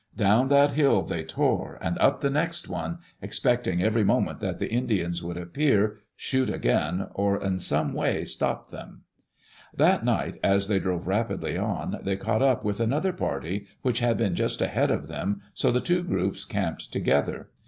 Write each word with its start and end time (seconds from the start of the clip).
Down 0.17 0.47
that 0.47 0.71
hill 0.71 1.03
they 1.03 1.23
tore 1.23 1.77
and 1.79 1.95
up 1.99 2.21
the 2.21 2.31
next 2.31 2.67
one, 2.67 2.97
expecting 3.21 3.83
every 3.83 4.03
moment 4.03 4.39
that 4.39 4.57
the 4.57 4.67
Indians 4.71 5.21
would 5.23 5.37
appear, 5.37 5.99
shoot 6.15 6.49
again, 6.49 7.05
or 7.13 7.39
in 7.39 7.59
some 7.59 7.93
way 7.93 8.23
stop 8.25 8.71
them. 8.71 9.03
That 9.71 10.03
night, 10.03 10.39
as 10.43 10.67
they 10.67 10.79
drove 10.79 11.05
rapidly 11.05 11.55
on, 11.55 11.99
they 12.01 12.15
caught 12.17 12.41
up 12.41 12.63
with 12.65 12.79
another 12.79 13.13
party 13.13 13.67
which 13.83 13.99
had 13.99 14.17
been 14.17 14.33
just 14.33 14.59
ahead 14.59 14.89
of 14.89 15.05
them, 15.07 15.41
so 15.53 15.71
the 15.71 15.79
two 15.81 16.01
groups 16.01 16.45
camped 16.45 16.91
together. 16.91 17.51